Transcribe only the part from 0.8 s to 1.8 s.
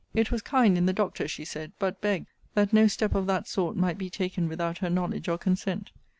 the Doctor, she said: